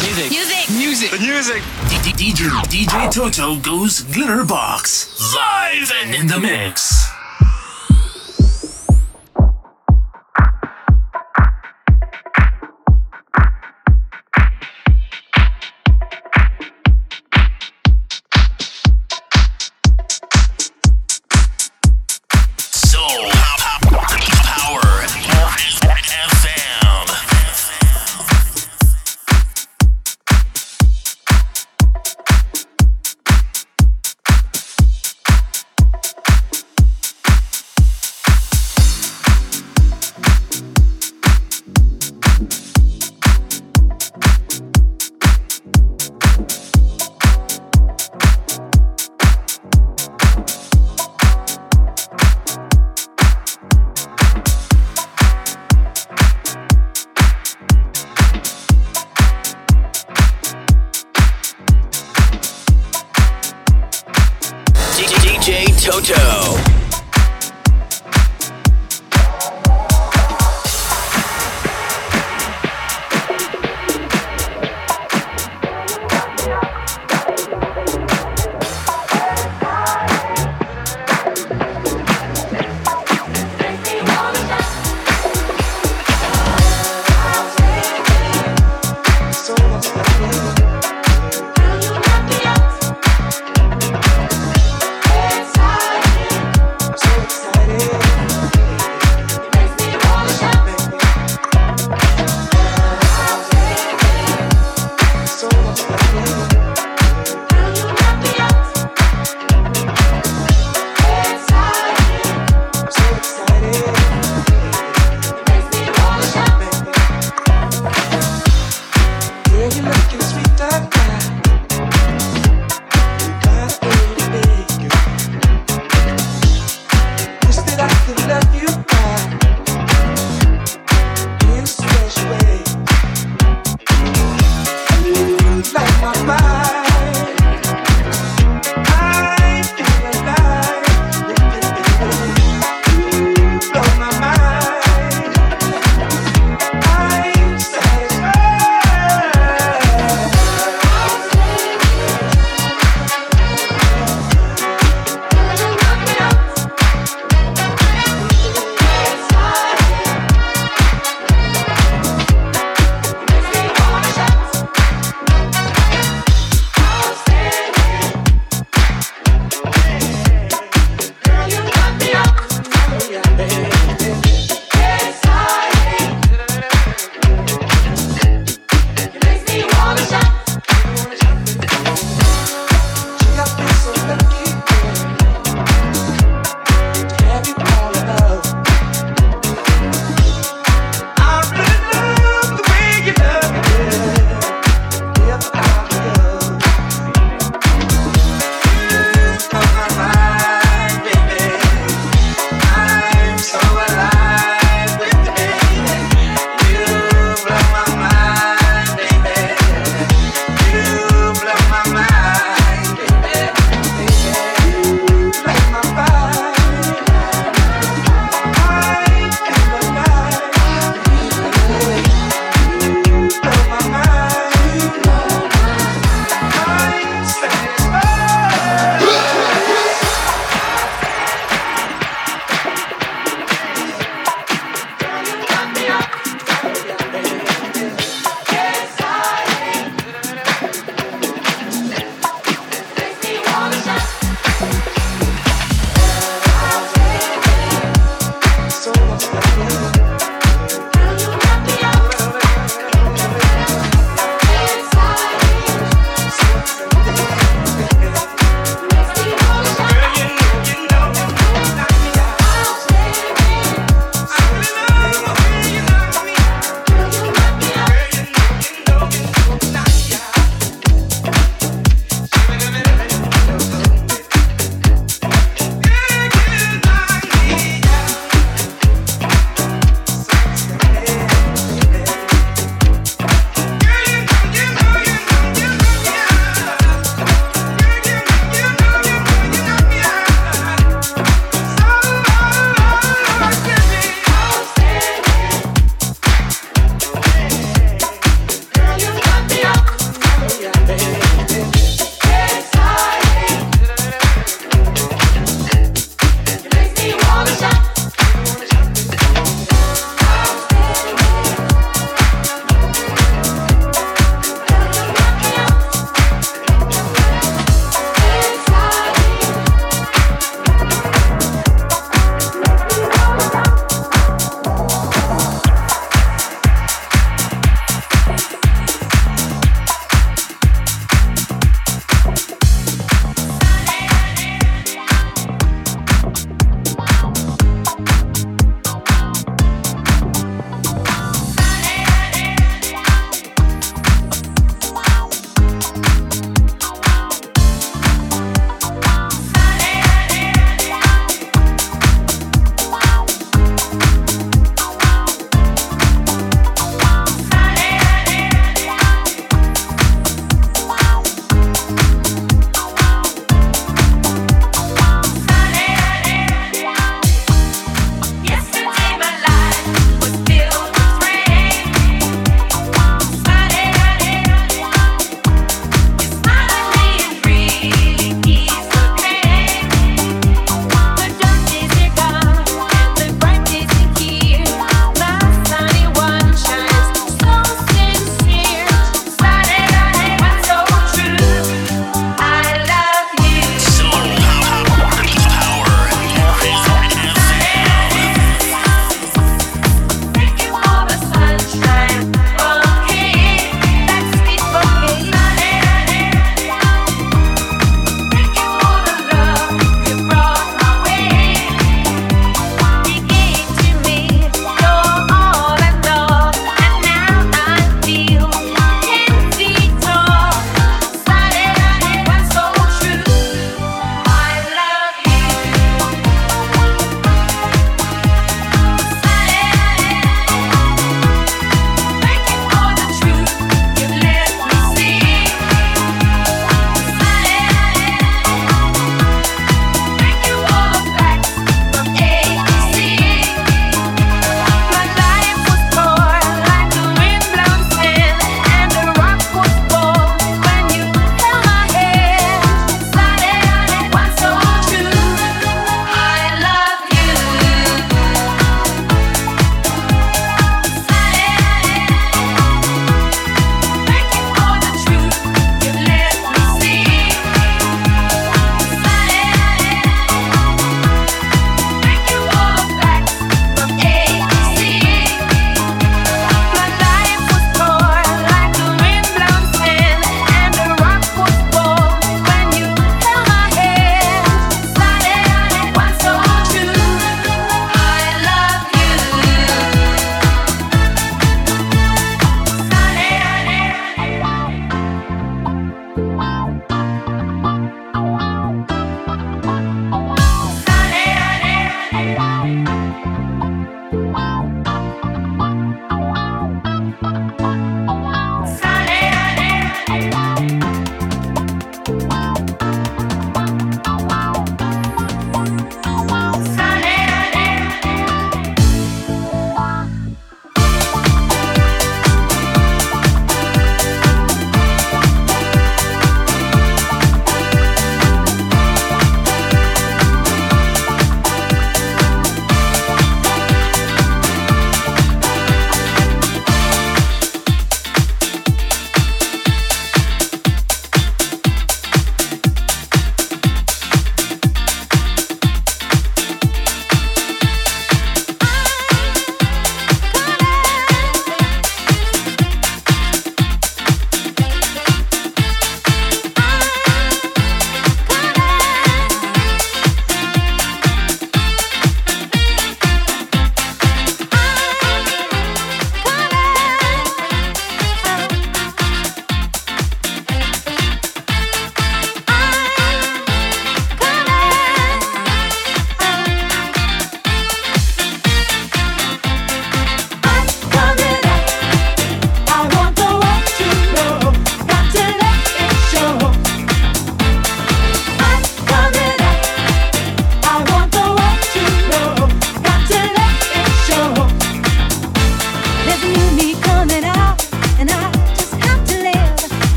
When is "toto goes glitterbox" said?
3.12-5.18